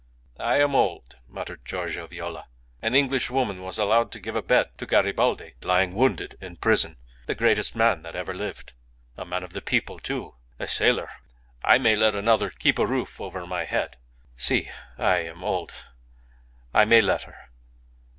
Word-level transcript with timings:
.""I 0.55 0.59
am 0.59 0.73
old," 0.73 1.17
muttered 1.27 1.63
Giorgio 1.63 2.07
Viola. 2.07 2.47
"An 2.81 2.95
Englishwoman 2.95 3.61
was 3.61 3.77
allowed 3.77 4.11
to 4.13 4.19
give 4.19 4.35
a 4.35 4.41
bed 4.41 4.75
to 4.79 4.87
Garibaldi 4.87 5.53
lying 5.61 5.93
wounded 5.93 6.39
in 6.41 6.55
prison. 6.55 6.97
The 7.27 7.35
greatest 7.35 7.75
man 7.75 8.01
that 8.01 8.15
ever 8.15 8.33
lived. 8.33 8.73
A 9.15 9.25
man 9.25 9.43
of 9.43 9.53
the 9.53 9.61
people, 9.61 9.99
too 9.99 10.33
a 10.57 10.65
sailor. 10.65 11.11
I 11.63 11.77
may 11.77 11.95
let 11.95 12.15
another 12.15 12.49
keep 12.49 12.79
a 12.79 12.87
roof 12.87 13.21
over 13.21 13.45
my 13.45 13.65
head. 13.65 13.97
Si... 14.35 14.71
I 14.97 15.17
am 15.19 15.43
old. 15.43 15.71
I 16.73 16.83
may 16.83 17.01
let 17.01 17.21
her. 17.29 17.37